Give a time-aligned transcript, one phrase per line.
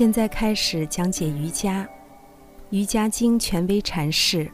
[0.00, 1.84] 现在开始讲解瑜伽，
[2.70, 4.50] 《瑜伽经》权威阐释，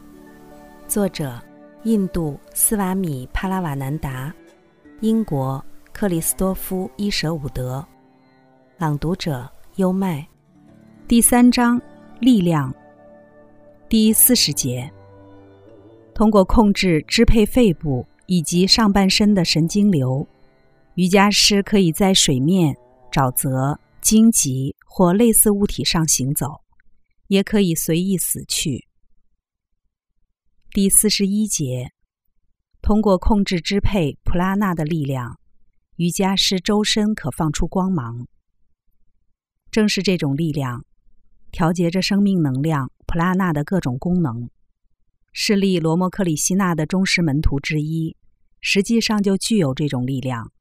[0.89, 1.41] 作者：
[1.83, 4.33] 印度斯瓦米帕拉瓦南达，
[4.99, 5.63] 英国
[5.93, 7.81] 克里斯多夫伊舍伍德，
[8.77, 10.27] 朗读者：优麦。
[11.07, 11.81] 第三章：
[12.19, 12.75] 力量。
[13.87, 14.91] 第四十节。
[16.13, 20.27] 通过控制支配肺部以及上半身的神经流，
[20.95, 22.75] 瑜伽师可以在水面、
[23.09, 26.61] 沼泽、荆棘或类似物体上行走，
[27.27, 28.87] 也可以随意死去。
[30.71, 31.91] 第四十一节，
[32.81, 35.37] 通过控制支配普拉纳的力量，
[35.97, 38.29] 瑜伽师周身可放出光芒。
[39.69, 40.85] 正是这种力量，
[41.51, 44.49] 调节着生命能量普拉纳的各种功能。
[45.33, 48.15] 是利罗摩克里希纳的忠实门徒之一，
[48.61, 50.53] 实际上就具有这种力量。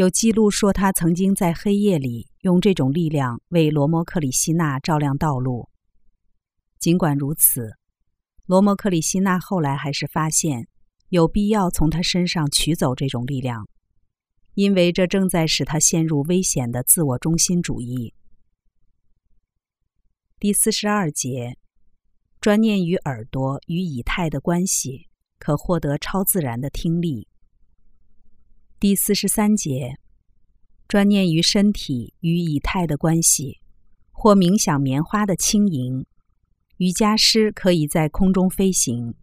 [0.00, 5.68] 有记录说，他曾经在黑夜里用这种力量为罗摩克里希纳照亮道路。
[6.78, 7.76] 尽管如此，
[8.46, 10.68] 罗摩克里希纳后来还是发现
[11.10, 13.68] 有必要从他身上取走这种力量，
[14.54, 18.14] 因为这正在使他陷入危险的自我中心主义。
[20.38, 21.58] 第四十二节。
[22.40, 27.28] 专念于耳朵与以太的关系，可获得超自然的听力。
[28.80, 29.98] 第四十三节，
[30.88, 33.60] 专念于身体与以太的关系，
[34.10, 36.06] 或冥想棉花的轻盈。
[36.78, 39.14] 瑜伽师可以在空中飞行。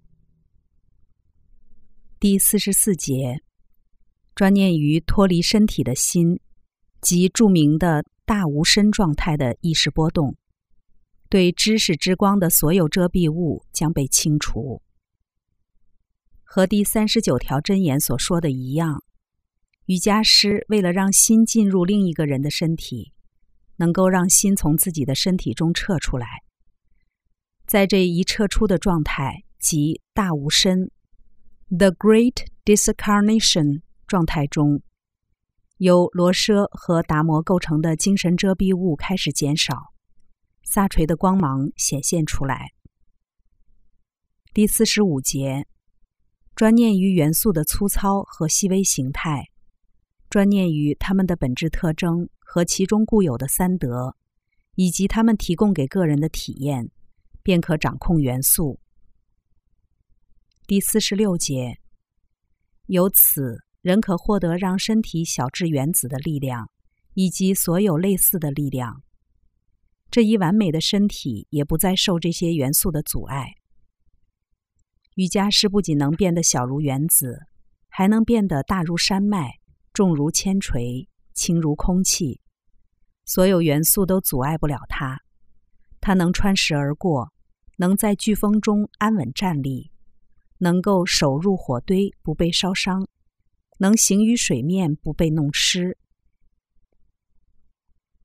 [2.20, 3.42] 第四十四节，
[4.36, 6.40] 专念于脱离身体的心，
[7.02, 10.38] 即著名的大无身状态的意识波动。
[11.30, 14.84] 对知识之光的所有遮蔽物将被清除。
[16.44, 19.04] 和第三十九条真言所说的一样，
[19.88, 23.14] 瑜伽师为了让心进入另一个人的身体，
[23.78, 26.28] 能够让心从自己的身体中撤出来。
[27.66, 30.92] 在这一撤出的状态，即大无身
[31.70, 34.82] （The Great Discarnation） 状态中，
[35.78, 39.94] 由罗舍和达摩构成的精神遮蔽物开始减少。
[40.64, 42.74] 萨垂的光芒显现出来。
[44.54, 45.66] 第四十五节，
[46.56, 49.46] 专念于元素的粗糙和细微形态，
[50.38, 54.16] 专念于他们的本质特征和其中固有的三德，
[54.76, 56.92] 以及他们提供给个人的体验，
[57.42, 58.80] 便可掌控元素。
[60.68, 61.80] 第四十六节，
[62.86, 66.70] 由此人可获得让身体小至原子的力量，
[67.16, 69.02] 以及所有类似的力量。
[70.12, 73.54] 这一完美的身体也不再受这些元素的阻碍。
[75.16, 77.40] 瑜伽师不仅能变得小如原子，
[77.90, 79.56] 还能变得大如山脉、
[79.98, 82.40] 重如铅锤、轻如空气。
[83.26, 85.20] 所有元素都阻碍不了它。
[86.00, 87.34] 它能穿石而过，
[87.78, 89.90] 能在飓风中安稳站立，
[90.60, 93.08] 能够手入火堆不被烧伤，
[93.80, 95.98] 能行于水面不被弄湿。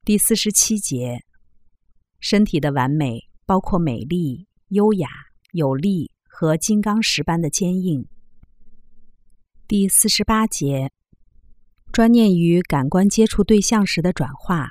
[0.04, 1.24] 第四十七节。
[2.20, 5.08] 身体的完美包括美丽、优雅、
[5.52, 8.06] 有力和金刚石般的坚硬。
[9.66, 10.92] 第四十八节，
[11.92, 14.70] 专念于感官接触对象时的转化，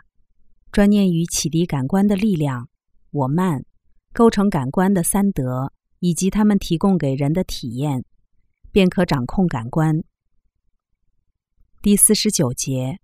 [0.72, 2.68] 专念于启迪感官的力量，
[3.12, 3.64] 我慢，
[4.12, 8.04] 构成感官的三德以及他们提供给人的体验，
[8.72, 10.04] 便可掌控感官。
[11.84, 13.00] 第四十九节，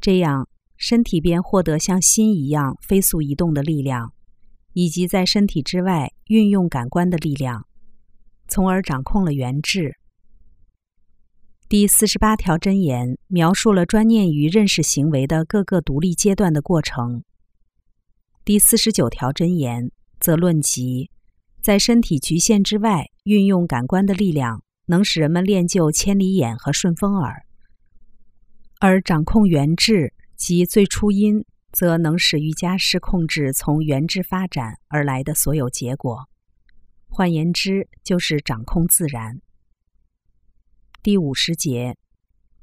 [0.00, 0.48] 这样。
[0.80, 4.12] 身体便获得像心一样飞速移动的力量，
[4.74, 7.66] 以及在身体之外运用感官的力量，
[8.46, 9.97] 从而掌控了原质。
[11.70, 17.22] 第四十八条真言描述了专念于认识行为的各个独立阶段的过程。
[18.42, 21.10] 第四十九条真言则论及，
[21.60, 27.44] 在身体局限之外运用感官的力量，能使人们练就千里眼和顺风耳，
[28.80, 30.14] 而掌控原质。
[30.38, 36.30] 及最初因，则能使瑜伽师控制从原质发展而来的所有结果。
[37.08, 39.40] 换言之，就是掌控自然。
[41.08, 41.96] 第五十节，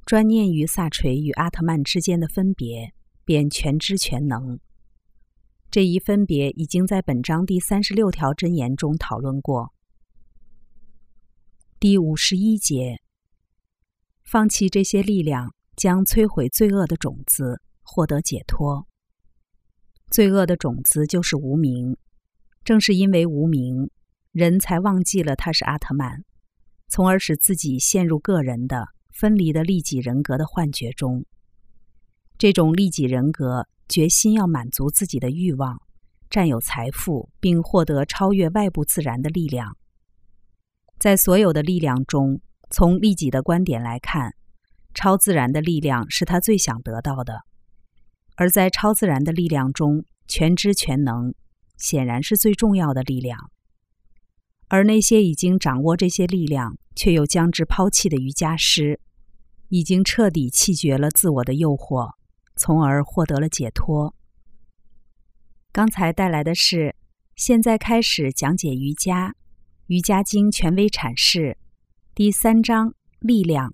[0.06, 2.94] 专念于萨垂与阿特曼之间的分别，
[3.24, 4.60] 便全知全能。
[5.72, 9.74] 这一分别已经在本章第三十六条真言中讨论过。
[11.80, 13.02] 第五十一节，
[14.24, 17.64] 放弃这些力量，将摧毁罪恶的种子。
[17.82, 18.88] 获得解脱。
[20.12, 21.98] 罪恶的种子就是无名，
[22.64, 23.90] 正是因为无名，
[24.32, 26.24] 人才忘记了他是阿特曼，
[26.88, 31.26] 从而使自己陷入个人的分离的利己人格的幻觉中。
[32.38, 35.82] 这种利己人格决心要满足自己的欲望，
[36.30, 39.78] 占有财富，并获得超越外部自然的力量。
[41.00, 44.34] 在所有的力量中，从利己的观点来看，
[44.94, 47.36] 超自然的力量是他最想得到的；
[48.36, 51.34] 而在超自然的力量中，全知全能
[51.78, 53.52] 显然是最重要的力量。
[54.68, 59.00] 而那些已经掌握这些力量却又将之抛弃的瑜伽师，
[59.70, 62.14] 已经彻底弃绝了自我的诱惑，
[62.56, 64.16] 从而获得了解脱。
[65.72, 66.96] 刚才带来的是，
[67.36, 69.30] 现在开始讲解瑜伽，
[69.88, 71.58] 《瑜伽经》权威阐释，
[72.16, 73.74] 第三章力量，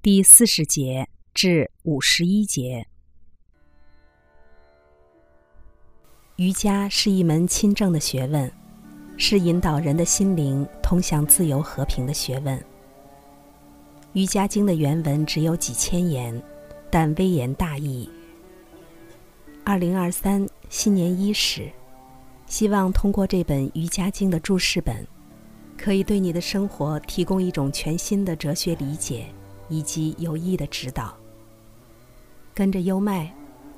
[0.00, 2.86] 第四十节至五十一节。
[6.36, 8.63] 瑜伽是一门亲政的学问。
[9.16, 12.58] 是引导人的心灵通向自由和平的学问。
[14.12, 16.40] 《瑜伽经》的原文只有几千言，
[16.90, 18.08] 但微言大义。
[19.64, 21.70] 二零二三新年伊始，
[22.46, 25.06] 希望通过这本《瑜伽经》的注释本，
[25.76, 29.26] 可以对你的生活提供一种全新的哲学理解
[29.68, 31.14] 以及有益的指导。
[32.52, 33.32] 跟着优麦，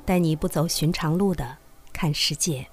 [0.04, 1.56] 带你不走寻常路的
[1.92, 2.66] 看世界。